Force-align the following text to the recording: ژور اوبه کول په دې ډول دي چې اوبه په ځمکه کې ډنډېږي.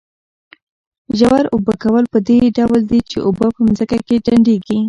ژور 1.19 1.43
اوبه 1.53 1.73
کول 1.83 2.03
په 2.13 2.19
دې 2.27 2.37
ډول 2.57 2.81
دي 2.91 2.99
چې 3.09 3.17
اوبه 3.27 3.47
په 3.55 3.59
ځمکه 3.77 3.97
کې 4.07 4.15
ډنډېږي. 4.25 4.77